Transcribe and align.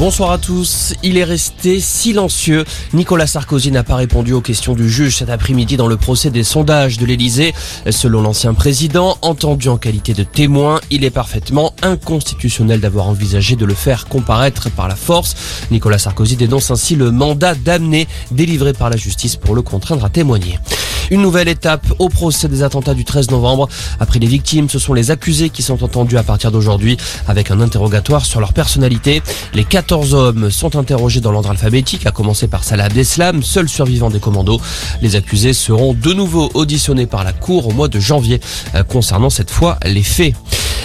Bonsoir 0.00 0.30
à 0.30 0.38
tous. 0.38 0.94
Il 1.02 1.18
est 1.18 1.24
resté 1.24 1.78
silencieux. 1.78 2.64
Nicolas 2.94 3.26
Sarkozy 3.26 3.70
n'a 3.70 3.84
pas 3.84 3.96
répondu 3.96 4.32
aux 4.32 4.40
questions 4.40 4.72
du 4.72 4.88
juge 4.88 5.18
cet 5.18 5.28
après-midi 5.28 5.76
dans 5.76 5.88
le 5.88 5.98
procès 5.98 6.30
des 6.30 6.42
sondages 6.42 6.96
de 6.96 7.04
l'Elysée. 7.04 7.52
Selon 7.90 8.22
l'ancien 8.22 8.54
président, 8.54 9.18
entendu 9.20 9.68
en 9.68 9.76
qualité 9.76 10.14
de 10.14 10.22
témoin, 10.22 10.80
il 10.90 11.04
est 11.04 11.10
parfaitement 11.10 11.74
inconstitutionnel 11.82 12.80
d'avoir 12.80 13.08
envisagé 13.08 13.56
de 13.56 13.66
le 13.66 13.74
faire 13.74 14.06
comparaître 14.06 14.70
par 14.70 14.88
la 14.88 14.96
force. 14.96 15.34
Nicolas 15.70 15.98
Sarkozy 15.98 16.36
dénonce 16.36 16.70
ainsi 16.70 16.96
le 16.96 17.10
mandat 17.10 17.54
d'amener 17.54 18.08
délivré 18.30 18.72
par 18.72 18.88
la 18.88 18.96
justice 18.96 19.36
pour 19.36 19.54
le 19.54 19.60
contraindre 19.60 20.06
à 20.06 20.08
témoigner. 20.08 20.58
Une 21.10 21.22
nouvelle 21.22 21.48
étape 21.48 21.86
au 21.98 22.08
procès 22.08 22.48
des 22.48 22.62
attentats 22.62 22.94
du 22.94 23.04
13 23.04 23.30
novembre. 23.30 23.68
Après 23.98 24.20
les 24.20 24.26
victimes, 24.26 24.68
ce 24.68 24.78
sont 24.78 24.94
les 24.94 25.10
accusés 25.10 25.50
qui 25.50 25.62
sont 25.62 25.82
entendus 25.82 26.16
à 26.16 26.22
partir 26.22 26.52
d'aujourd'hui 26.52 26.96
avec 27.26 27.50
un 27.50 27.60
interrogatoire 27.60 28.24
sur 28.24 28.40
leur 28.40 28.52
personnalité. 28.52 29.22
Les 29.52 29.64
14 29.64 30.14
hommes 30.14 30.50
sont 30.50 30.76
interrogés 30.76 31.20
dans 31.20 31.32
l'ordre 31.32 31.50
alphabétique, 31.50 32.06
à 32.06 32.12
commencer 32.12 32.46
par 32.46 32.62
Salah 32.62 32.84
Abdeslam, 32.84 33.42
seul 33.42 33.68
survivant 33.68 34.08
des 34.08 34.20
commandos. 34.20 34.60
Les 35.02 35.16
accusés 35.16 35.52
seront 35.52 35.94
de 35.94 36.12
nouveau 36.12 36.48
auditionnés 36.54 37.06
par 37.06 37.24
la 37.24 37.32
Cour 37.32 37.66
au 37.66 37.72
mois 37.72 37.88
de 37.88 37.98
janvier, 37.98 38.40
euh, 38.74 38.84
concernant 38.84 39.30
cette 39.30 39.50
fois 39.50 39.78
les 39.84 40.02
faits. 40.02 40.34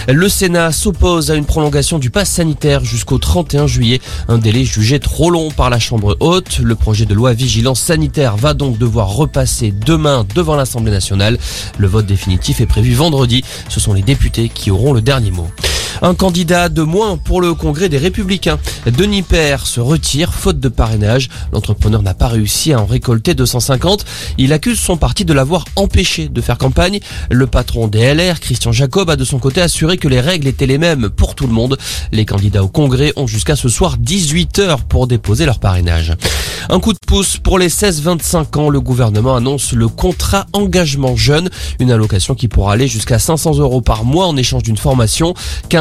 Le 0.08 0.28
Sénat 0.28 0.70
s'oppose 0.70 1.32
à 1.32 1.34
une 1.34 1.44
prolongation 1.44 1.98
du 1.98 2.10
pass 2.10 2.30
sanitaire 2.30 2.84
jusqu'au 2.84 3.18
31 3.18 3.66
juillet, 3.66 4.00
un 4.28 4.38
délai 4.38 4.64
jugé 4.64 5.00
trop 5.00 5.30
long 5.30 5.50
par 5.50 5.68
la 5.68 5.80
Chambre 5.80 6.16
haute. 6.20 6.60
Le 6.60 6.76
projet 6.76 7.06
de 7.06 7.14
loi 7.14 7.32
vigilance 7.32 7.80
sanitaire 7.80 8.36
va 8.36 8.54
donc 8.54 8.78
devoir 8.78 9.08
repasser 9.08 9.72
demain 9.72 10.24
devant 10.36 10.54
l'Assemblée 10.54 10.92
nationale. 10.92 11.38
Le 11.76 11.88
vote 11.88 12.06
définitif 12.06 12.60
est 12.60 12.66
prévu 12.66 12.94
vendredi. 12.94 13.42
Ce 13.68 13.80
sont 13.80 13.94
les 13.94 14.02
députés 14.02 14.48
qui 14.48 14.70
auront 14.70 14.92
le 14.92 15.00
dernier 15.00 15.32
mot. 15.32 15.48
Un 16.02 16.14
candidat 16.14 16.68
de 16.68 16.82
moins 16.82 17.16
pour 17.16 17.40
le 17.40 17.54
Congrès 17.54 17.88
des 17.88 17.98
Républicains. 17.98 18.58
Denis 18.86 19.22
Père 19.22 19.66
se 19.66 19.80
retire 19.80 20.34
faute 20.34 20.60
de 20.60 20.68
parrainage. 20.68 21.28
L'entrepreneur 21.52 22.02
n'a 22.02 22.14
pas 22.14 22.28
réussi 22.28 22.72
à 22.72 22.80
en 22.80 22.86
récolter 22.86 23.34
250. 23.34 24.04
Il 24.38 24.52
accuse 24.52 24.78
son 24.78 24.96
parti 24.96 25.24
de 25.24 25.32
l'avoir 25.32 25.64
empêché 25.76 26.28
de 26.28 26.40
faire 26.40 26.58
campagne. 26.58 27.00
Le 27.30 27.46
patron 27.46 27.88
des 27.88 28.14
LR, 28.14 28.40
Christian 28.40 28.72
Jacob, 28.72 29.10
a 29.10 29.16
de 29.16 29.24
son 29.24 29.38
côté 29.38 29.60
assuré 29.60 29.96
que 29.96 30.08
les 30.08 30.20
règles 30.20 30.48
étaient 30.48 30.66
les 30.66 30.78
mêmes 30.78 31.08
pour 31.08 31.34
tout 31.34 31.46
le 31.46 31.52
monde. 31.52 31.78
Les 32.12 32.24
candidats 32.24 32.62
au 32.62 32.68
Congrès 32.68 33.12
ont 33.16 33.26
jusqu'à 33.26 33.56
ce 33.56 33.68
soir 33.68 33.96
18 33.98 34.58
heures 34.58 34.84
pour 34.84 35.06
déposer 35.06 35.46
leur 35.46 35.58
parrainage. 35.58 36.12
Un 36.68 36.80
coup 36.80 36.92
de 36.92 36.98
pouce 37.06 37.36
pour 37.38 37.58
les 37.58 37.68
16-25 37.68 38.58
ans. 38.58 38.68
Le 38.68 38.80
gouvernement 38.80 39.36
annonce 39.36 39.72
le 39.72 39.88
contrat 39.88 40.46
engagement 40.52 41.16
jeune, 41.16 41.48
une 41.78 41.90
allocation 41.90 42.34
qui 42.34 42.48
pourra 42.48 42.72
aller 42.72 42.88
jusqu'à 42.88 43.18
500 43.18 43.58
euros 43.58 43.80
par 43.80 44.04
mois 44.04 44.26
en 44.26 44.36
échange 44.36 44.62
d'une 44.62 44.76
formation. 44.76 45.34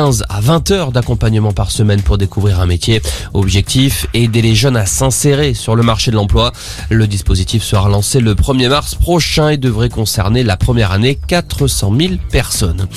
15 0.05 0.23
à 0.29 0.39
20 0.39 0.69
heures 0.69 0.91
d'accompagnement 0.91 1.51
par 1.51 1.71
semaine 1.71 1.99
pour 1.99 2.19
découvrir 2.19 2.59
un 2.59 2.67
métier. 2.67 3.01
Objectif, 3.33 4.05
aider 4.13 4.43
les 4.43 4.53
jeunes 4.53 4.77
à 4.77 4.85
s'insérer 4.85 5.55
sur 5.55 5.75
le 5.75 5.81
marché 5.81 6.11
de 6.11 6.15
l'emploi. 6.15 6.51
Le 6.91 7.07
dispositif 7.07 7.63
sera 7.63 7.89
lancé 7.89 8.19
le 8.19 8.35
1er 8.35 8.69
mars 8.69 8.93
prochain 8.93 9.49
et 9.49 9.57
devrait 9.57 9.89
concerner 9.89 10.43
la 10.43 10.57
première 10.57 10.91
année 10.91 11.17
400 11.27 11.91
000 11.97 12.13
personnes. 12.29 12.87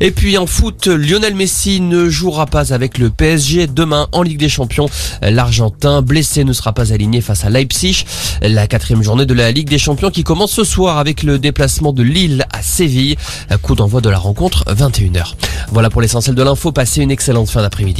Et 0.00 0.10
puis 0.10 0.38
en 0.38 0.46
foot, 0.46 0.86
Lionel 0.86 1.34
Messi 1.34 1.80
ne 1.80 2.08
jouera 2.08 2.46
pas 2.46 2.72
avec 2.72 2.98
le 2.98 3.10
PSG 3.10 3.66
demain 3.66 4.08
en 4.12 4.22
Ligue 4.22 4.38
des 4.38 4.48
Champions. 4.48 4.88
L'Argentin 5.22 6.02
blessé 6.02 6.44
ne 6.44 6.52
sera 6.52 6.72
pas 6.72 6.92
aligné 6.92 7.20
face 7.20 7.44
à 7.44 7.50
Leipzig. 7.50 8.04
La 8.42 8.66
quatrième 8.66 9.02
journée 9.02 9.26
de 9.26 9.34
la 9.34 9.50
Ligue 9.52 9.68
des 9.68 9.78
Champions 9.78 10.10
qui 10.10 10.24
commence 10.24 10.52
ce 10.52 10.64
soir 10.64 10.98
avec 10.98 11.22
le 11.22 11.38
déplacement 11.38 11.92
de 11.92 12.02
Lille 12.02 12.46
à 12.52 12.62
Séville. 12.62 13.16
Coup 13.62 13.74
d'envoi 13.74 14.00
de 14.00 14.08
la 14.08 14.18
rencontre 14.18 14.64
21h. 14.68 15.34
Voilà 15.70 15.90
pour 15.90 16.00
l'essentiel 16.00 16.34
de 16.34 16.42
l'info. 16.42 16.72
Passez 16.72 17.02
une 17.02 17.10
excellente 17.10 17.50
fin 17.50 17.62
d'après-midi. 17.62 17.90